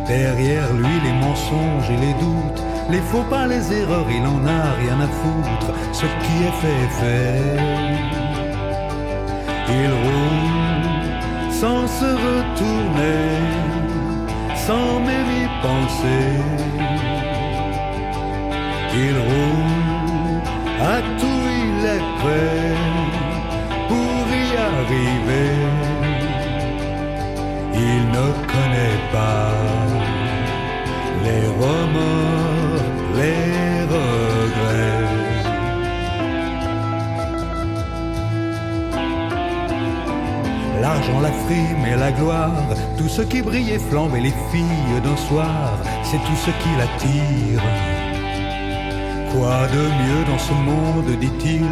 [0.06, 4.62] Derrière lui, les mensonges et les doutes, les faux pas, les erreurs, il en a
[4.82, 5.70] rien à foutre.
[5.92, 7.42] Ce qui est fait est fait.
[9.68, 13.28] Il roule sans se retourner,
[14.66, 16.26] sans même y penser.
[18.94, 20.42] Il roule
[20.94, 22.91] à tout, il est prêt
[27.74, 29.50] Il ne connaît pas
[31.24, 32.82] les remords,
[33.16, 35.02] les regrets.
[40.80, 42.50] L'argent, la frime et la gloire,
[42.98, 46.76] tout ce qui brille et flambe et les filles d'un soir, c'est tout ce qui
[46.76, 47.91] l'attire.
[49.32, 51.64] Quoi de mieux dans ce monde, dit-il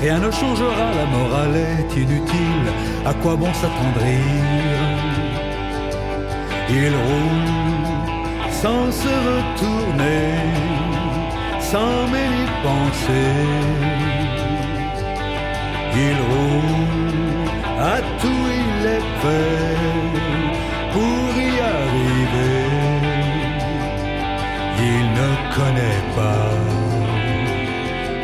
[0.00, 2.68] Rien ne changera, la morale est inutile.
[3.04, 4.20] À quoi bon s'attendrir?
[6.70, 7.90] Il roule
[8.62, 10.34] sans se retourner,
[11.58, 13.30] sans même penser.
[16.06, 17.50] Il roule,
[17.80, 19.76] à tout il est prêt
[20.92, 22.70] pour y arriver.
[24.78, 26.79] Il ne connaît pas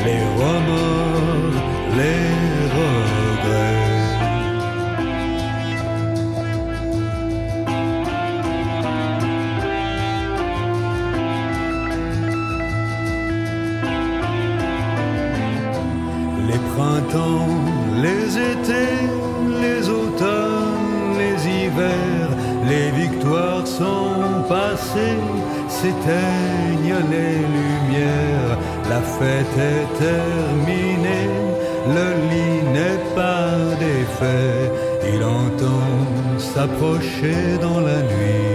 [0.06, 1.56] les remords,
[1.98, 2.22] les
[2.76, 3.96] regrets.
[16.48, 17.48] Les printemps,
[18.04, 18.98] les étés,
[19.64, 22.30] les automnes, les hivers,
[22.70, 25.22] les victoires sont passées,
[25.68, 26.45] la
[29.18, 31.30] fête est terminée,
[31.96, 34.70] le lit n'est pas défait,
[35.12, 38.45] il entend s'approcher dans la nuit.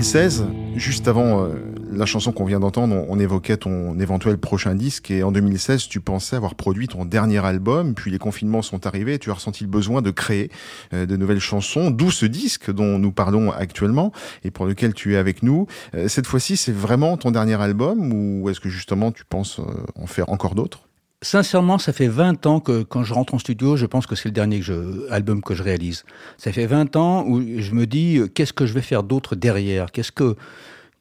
[0.00, 0.46] 2016,
[0.76, 1.56] juste avant euh,
[1.92, 5.88] la chanson qu'on vient d'entendre, on, on évoquait ton éventuel prochain disque et en 2016,
[5.88, 9.34] tu pensais avoir produit ton dernier album, puis les confinements sont arrivés et tu as
[9.34, 10.50] ressenti le besoin de créer
[10.94, 14.10] euh, de nouvelles chansons, d'où ce disque dont nous parlons actuellement
[14.42, 15.66] et pour lequel tu es avec nous.
[15.94, 19.84] Euh, cette fois-ci, c'est vraiment ton dernier album ou est-ce que justement tu penses euh,
[19.96, 20.89] en faire encore d'autres?
[21.22, 24.30] Sincèrement, ça fait 20 ans que quand je rentre en studio, je pense que c'est
[24.30, 24.62] le dernier
[25.10, 26.04] album que je réalise.
[26.38, 29.36] Ça fait 20 ans où je me dis euh, qu'est-ce que je vais faire d'autre
[29.36, 29.92] derrière?
[29.92, 30.36] Qu'est-ce que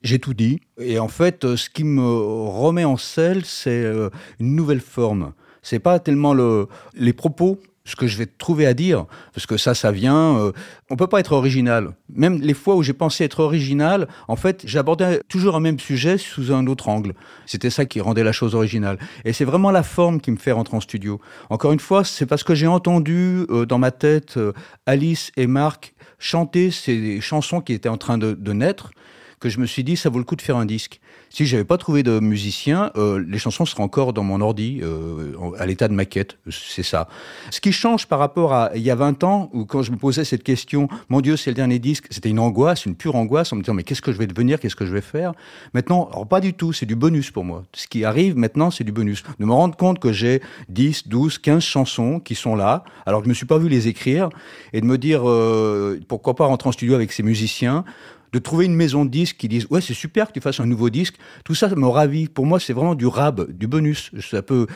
[0.04, 0.60] j'ai tout dit?
[0.78, 4.10] Et en fait euh, ce qui me remet en selle c'est euh,
[4.42, 5.32] une nouvelle forme.
[5.62, 7.58] C'est pas tellement le les propos
[7.90, 10.38] ce que je vais trouver à dire, parce que ça, ça vient.
[10.38, 10.52] euh,
[10.92, 11.96] on peut pas être original.
[12.14, 16.18] Même les fois où j'ai pensé être original, en fait, j'abordais toujours un même sujet
[16.20, 17.14] sous un autre angle.
[17.48, 19.00] C'était ça qui rendait la chose originale.
[19.26, 21.20] Et c'est vraiment la forme qui me fait rentrer en studio.
[21.50, 24.54] Encore une fois, c'est parce que j'ai entendu euh, dans ma tête euh,
[24.86, 28.92] Alice et Marc chanter ces chansons qui étaient en train de, de naître
[29.40, 31.00] que je me suis dit ça vaut le coup de faire un disque.
[31.30, 35.34] Si j'avais pas trouvé de musicien, euh, les chansons seraient encore dans mon ordi euh,
[35.60, 36.38] à l'état de maquette.
[36.50, 37.08] C'est ça.
[37.52, 39.98] Ce qui change par rapport à il y a 20 ans où quand je me
[39.98, 43.54] posais cette question, mon Dieu, c'est le dernier disque, c'était une angoisse, une pure angoisse
[43.54, 45.34] en me disant mais qu'est-ce que je vais devenir, qu'est-ce que je vais faire?
[45.74, 47.64] Maintenant, alors pas du tout, c'est du bonus pour moi.
[47.74, 49.24] Ce qui arrive maintenant, c'est du bonus.
[49.40, 53.26] De me rendre compte que j'ai 10, 12, 15 chansons qui sont là, alors que
[53.26, 54.30] je me suis pas vu les écrire
[54.74, 57.86] et de me dire euh, pourquoi pas rentrer en studio avec ces musiciens?
[58.32, 60.66] De trouver une maison de disques qui disent ouais c'est super que tu fasses un
[60.66, 61.16] nouveau disque.
[61.44, 62.28] Tout ça me ravit.
[62.28, 64.12] Pour moi c'est vraiment du rab du bonus.
[64.20, 64.68] Ça peut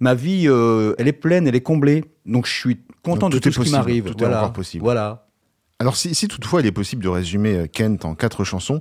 [0.00, 2.04] ma vie euh, elle est pleine elle est comblée.
[2.26, 4.04] Donc je suis content Donc, de tout tout est ce qui m'arrive.
[4.04, 4.38] Tout est voilà.
[4.40, 4.84] encore possible.
[4.84, 5.24] voilà.
[5.80, 8.80] Alors, si, si toutefois il est possible de résumer euh, Kent en quatre chansons,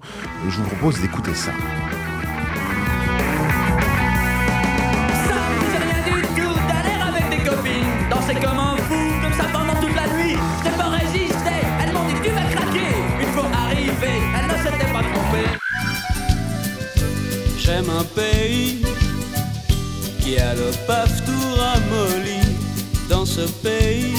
[0.50, 1.36] je vous propose d'écouter.
[1.36, 1.52] Ça
[20.38, 22.42] qui a le paf tout ramolli
[23.10, 24.14] Dans ce pays,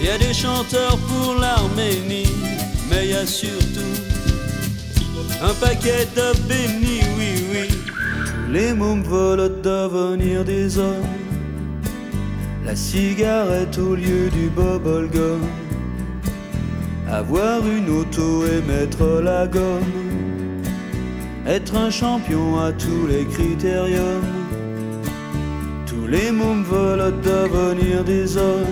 [0.00, 2.32] il y a des chanteurs pour l'Arménie
[2.90, 3.80] Mais il y a surtout
[5.44, 7.68] un paquet de bénis, oui, oui
[8.52, 11.16] les mômes veulent devenir des hommes.
[12.66, 15.40] La cigarette au lieu du bubblegum.
[17.10, 20.62] Avoir une auto et mettre la gomme.
[21.46, 24.41] Être un champion à tous les critériums.
[26.12, 28.66] Les mômes veulent devenir des hommes.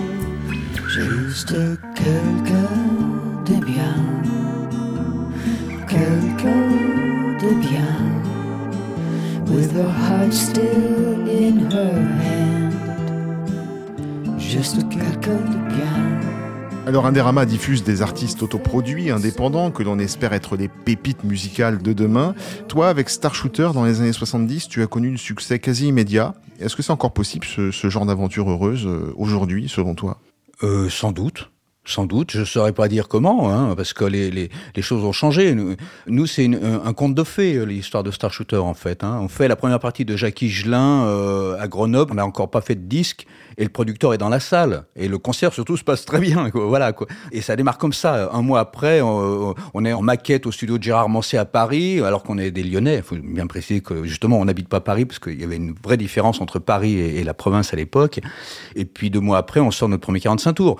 [0.87, 1.55] Juste
[1.95, 2.77] quelqu'un
[3.47, 3.95] de bien,
[5.89, 6.67] quelqu'un
[7.41, 7.97] de bien,
[9.47, 12.71] with her heart still in her hand.
[14.37, 16.11] Juste quelqu'un de bien.
[16.85, 21.93] Alors Indérama diffuse des artistes autoproduits, indépendants, que l'on espère être les pépites musicales de
[21.93, 22.35] demain.
[22.67, 26.35] Toi, avec Star Shooter, dans les années 70, tu as connu un succès quasi immédiat.
[26.61, 30.19] Est-ce que c'est encore possible, ce, genre d'aventure heureuse, euh, aujourd'hui, selon toi?
[30.63, 31.51] Euh, sans doute.
[31.83, 35.03] Sans doute, je ne saurais pas dire comment, hein, parce que les, les, les choses
[35.03, 35.55] ont changé.
[35.55, 35.75] Nous,
[36.05, 39.03] nous c'est un, conte de fées, euh, l'histoire de Star Shooter, en fait.
[39.03, 39.17] Hein.
[39.19, 42.61] On fait la première partie de Jackie Gelin euh, à Grenoble, on n'a encore pas
[42.61, 43.25] fait de disque,
[43.57, 44.83] et le producteur est dans la salle.
[44.95, 46.51] Et le concert, surtout, se passe très bien.
[46.51, 47.07] Quoi, voilà, quoi.
[47.31, 48.29] Et ça démarre comme ça.
[48.31, 52.21] Un mois après, on, est en maquette au studio de Gérard Mancé à Paris, alors
[52.21, 52.97] qu'on est des Lyonnais.
[52.97, 55.73] Il faut bien préciser que, justement, on n'habite pas Paris, parce qu'il y avait une
[55.83, 58.19] vraie différence entre Paris et, et la province à l'époque.
[58.75, 60.77] Et puis, deux mois après, on sort notre premier 45 tours.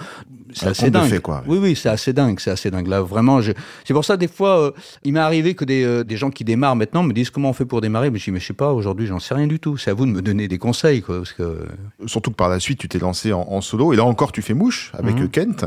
[0.53, 1.19] C'est assez dingue.
[1.19, 1.43] quoi.
[1.47, 2.87] Oui, oui, c'est assez dingue, c'est assez dingue.
[2.87, 3.51] Là, vraiment, je...
[3.85, 4.71] c'est pour ça, des fois, euh,
[5.03, 7.53] il m'est arrivé que des, euh, des gens qui démarrent maintenant me disent comment on
[7.53, 8.09] fait pour démarrer.
[8.11, 9.77] Mais je dis, mais je sais pas, aujourd'hui, j'en sais rien du tout.
[9.77, 11.17] C'est à vous de me donner des conseils, quoi.
[11.17, 11.65] Parce que...
[12.05, 14.41] Surtout que par la suite, tu t'es lancé en, en solo, et là encore, tu
[14.41, 15.23] fais mouche avec Mhm.
[15.23, 15.65] euh, Kent.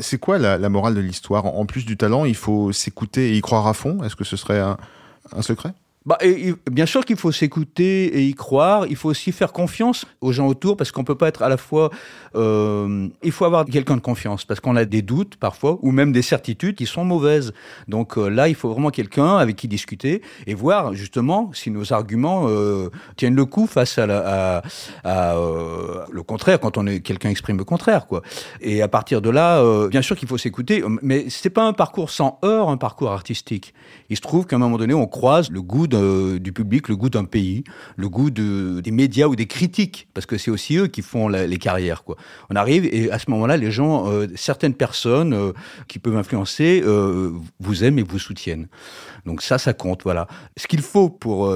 [0.00, 1.46] C'est quoi la, la morale de l'histoire?
[1.46, 4.02] En plus du talent, il faut s'écouter et y croire à fond?
[4.02, 4.76] Est-ce que ce serait un,
[5.36, 5.70] un secret?
[6.06, 6.18] Bah,
[6.70, 8.86] bien sûr qu'il faut s'écouter et y croire.
[8.88, 11.56] Il faut aussi faire confiance aux gens autour parce qu'on peut pas être à la
[11.56, 11.88] fois.
[12.34, 16.12] euh, il faut avoir quelqu'un de confiance parce qu'on a des doutes parfois ou même
[16.12, 17.54] des certitudes qui sont mauvaises.
[17.88, 21.92] Donc euh, là, il faut vraiment quelqu'un avec qui discuter et voir justement si nos
[21.94, 24.62] arguments euh, tiennent le coup face à, la, à,
[25.04, 28.20] à, euh, le contraire quand on est quelqu'un exprime le contraire quoi.
[28.60, 31.72] Et à partir de là, euh, bien sûr qu'il faut s'écouter, mais c'est pas un
[31.72, 33.72] parcours sans heurts, un parcours artistique.
[34.10, 37.10] Il se trouve qu'à un moment donné, on croise le goût du public, le goût
[37.10, 37.64] d'un pays,
[37.96, 41.28] le goût de, des médias ou des critiques, parce que c'est aussi eux qui font
[41.28, 42.04] les carrières.
[42.04, 42.16] Quoi.
[42.50, 45.52] On arrive et à ce moment-là, les gens, euh, certaines personnes euh,
[45.88, 48.68] qui peuvent influencer, euh, vous aiment et vous soutiennent.
[49.26, 50.02] Donc ça, ça compte.
[50.04, 50.26] Voilà.
[50.56, 51.52] Ce qu'il faut pour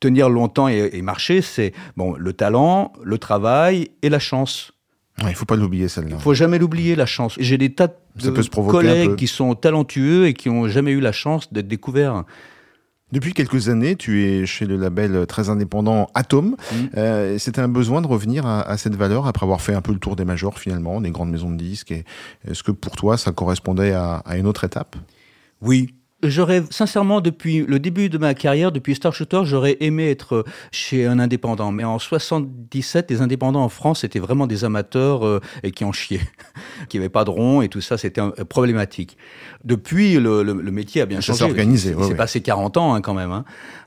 [0.00, 4.72] tenir longtemps et, et marcher, c'est bon le talent, le travail et la chance.
[5.20, 6.16] Il ne faut pas l'oublier, celle-là.
[6.18, 7.34] Il faut jamais l'oublier, la chance.
[7.38, 8.30] J'ai des tas de
[8.70, 12.24] collègues qui sont talentueux et qui ont jamais eu la chance d'être découverts.
[13.12, 16.56] Depuis quelques années, tu es chez le label très indépendant Atom.
[16.72, 16.90] Mhm.
[16.96, 19.92] Euh, C'était un besoin de revenir à, à cette valeur après avoir fait un peu
[19.92, 21.92] le tour des majors finalement, des grandes maisons de disques.
[22.48, 24.96] Est-ce que pour toi, ça correspondait à, à une autre étape?
[25.60, 30.44] Oui, J'aurais, sincèrement, depuis le début de ma carrière, depuis Star Shooter, j'aurais aimé être
[30.70, 31.72] chez un indépendant.
[31.72, 35.90] Mais en 77, les indépendants en France, c'était vraiment des amateurs euh, et qui en
[35.90, 36.20] chiaient,
[36.88, 39.16] qui n'avaient pas de rond et tout ça, c'était un- problématique.
[39.64, 41.44] Depuis, le, le- le métier a bien changé.
[41.44, 42.14] organisé, ouais, ouais.
[42.14, 43.30] passé 40 ans hein, quand même.
[43.30, 43.44] hein.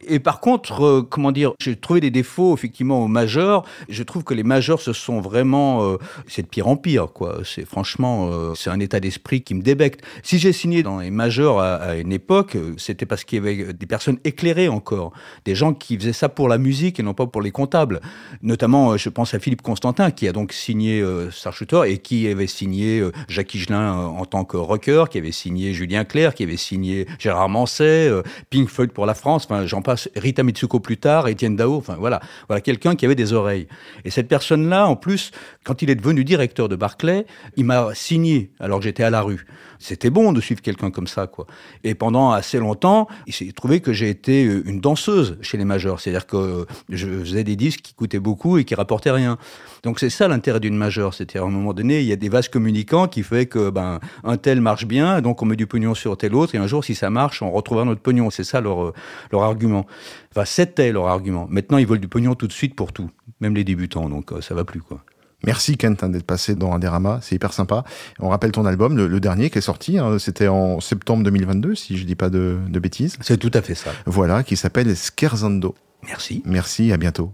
[0.08, 3.64] Et par contre, euh, comment dire, j'ai trouvé des défauts effectivement aux majeurs.
[3.90, 5.98] Je trouve que les majeurs se sont vraiment, euh,
[6.28, 7.40] c'est de pire en pire quoi.
[7.44, 10.02] C'est franchement, euh, c'est un état d'esprit qui me débecte.
[10.24, 13.42] Si j'ai signé dans les majeurs à, à une époque, euh, c'était parce qu'il y
[13.42, 15.12] avait des personnes éclairées encore,
[15.46, 18.00] des gens qui faisaient ça pour la musique et non pas pour les comptables.
[18.44, 22.48] Notamment, je pense à Philippe Constantin qui a donc signé Star Shooter et qui avait
[22.48, 27.08] signé Jacques Higelin en tant que rocker, qui avait signé Julien Clerc, qui avait signé
[27.20, 31.56] Gérard Manset, euh, Pink Floyd pour la France, j'en passe, Rita Mitsuko plus tard, Étienne
[31.56, 33.68] Dao, voilà, voilà quelqu'un qui avait des oreilles.
[34.04, 35.32] Et cette personne-là, en plus,
[35.64, 39.22] quand il est devenu directeur de Barclay, il m'a signé alors que j'étais à la
[39.22, 39.46] rue.
[39.80, 41.46] C'était bon de suivre quelqu'un comme ça, quoi.
[41.84, 45.66] Et pendant assez longtemps, il s'est trouvé que j'ai été euh, une danseuse chez les
[45.66, 49.38] majeurs, c'est-à-dire que euh, je faisais des disques qui coûtaient beaucoup et qui rapportaient rien.
[49.84, 52.30] Donc c'est ça l'intérêt d'une majeure, c'est-à-dire à un moment donné, il y a des
[52.30, 55.94] vases communicants qui fait que ben un tel marche bien, donc on met du pognon
[55.94, 58.30] sur tel autre, et un jour si ça marche, on retrouvera notre pognon.
[58.30, 58.94] C'est ça leur euh,
[59.32, 59.86] leur argument.
[60.32, 61.48] Enfin c'était leur argument.
[61.50, 63.10] Maintenant ils veulent du pognon tout de suite pour tout,
[63.40, 65.02] même les débutants, donc ça va plus quoi.
[65.44, 67.84] Merci Kent hein, d'être passé dans Indérama, c'est hyper sympa.
[68.20, 71.76] On rappelle ton album, le, le dernier qui est sorti, hein, c'était en septembre 2022,
[71.76, 73.18] si je dis pas de, de bêtises.
[73.22, 73.92] C'est tout à fait ça.
[74.06, 75.76] Voilà, qui s'appelle Scherzando.
[76.08, 76.42] Merci.
[76.46, 77.34] Merci, à bientôt.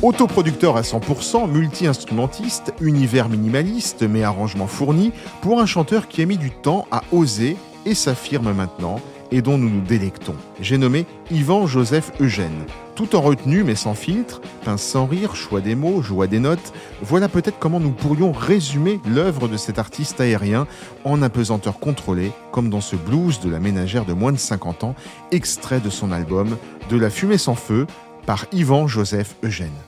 [0.00, 6.38] Autoproducteur à 100%, multi-instrumentiste, univers minimaliste mais arrangement fourni, pour un chanteur qui a mis
[6.38, 7.56] du temps à oser
[7.88, 10.34] et s'affirme maintenant et dont nous nous délectons.
[10.60, 12.64] J'ai nommé Yvan Joseph Eugène.
[12.94, 16.72] Tout en retenue mais sans filtre, pince sans rire, choix des mots, joie des notes,
[17.02, 20.66] voilà peut-être comment nous pourrions résumer l'œuvre de cet artiste aérien
[21.04, 24.94] en apesanteur contrôlée, comme dans ce blues de la ménagère de moins de 50 ans,
[25.30, 26.56] extrait de son album
[26.90, 27.86] De la fumée sans feu
[28.26, 29.87] par Yvan Joseph Eugène.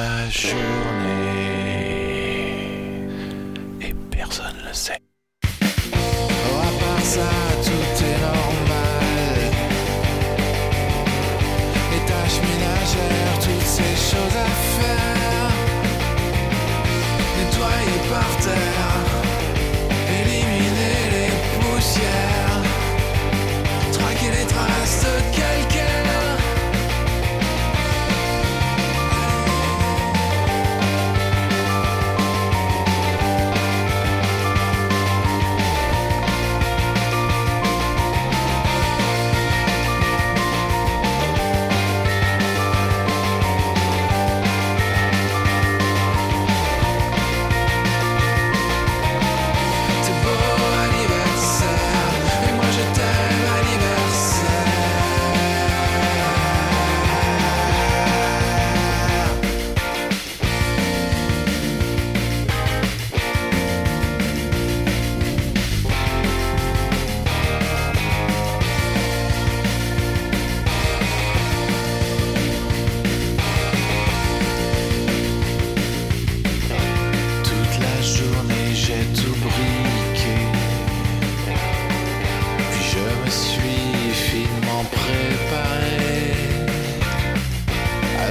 [0.00, 1.29] Ma journée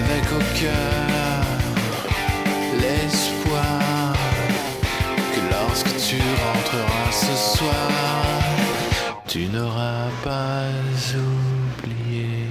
[0.10, 1.46] Avec au cœur
[2.82, 4.14] l'espoir
[5.34, 7.92] Que lorsque tu rentreras ce soir
[9.28, 10.66] Tu n'auras pas
[11.14, 12.48] oublié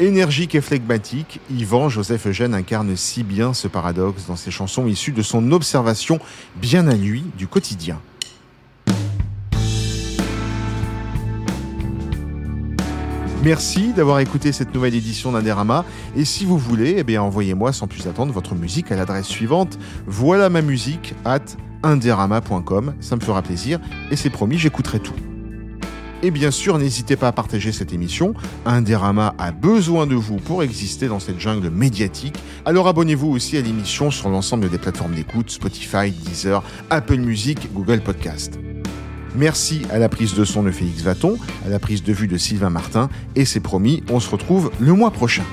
[0.00, 5.12] Énergique et flegmatique, Yvan Joseph Eugène incarne si bien ce paradoxe dans ses chansons issues
[5.12, 6.18] de son observation
[6.56, 8.00] bien à lui du quotidien.
[13.44, 15.84] Merci d'avoir écouté cette nouvelle édition d'Indérama.
[16.16, 20.50] Et si vous voulez, eh envoyez-moi sans plus attendre votre musique à l'adresse suivante voilà
[20.50, 21.44] ma musique at
[21.84, 22.94] inderama.com.
[23.00, 23.78] Ça me fera plaisir
[24.10, 25.14] et c'est promis, j'écouterai tout.
[26.22, 28.34] Et bien sûr, n'hésitez pas à partager cette émission.
[28.66, 32.34] Indérama a besoin de vous pour exister dans cette jungle médiatique.
[32.64, 38.00] Alors abonnez-vous aussi à l'émission sur l'ensemble des plateformes d'écoute, Spotify, Deezer, Apple Music, Google
[38.00, 38.58] Podcast.
[39.38, 42.36] Merci à la prise de son de Félix Vaton, à la prise de vue de
[42.36, 45.44] Sylvain Martin, et c'est promis, on se retrouve le mois prochain.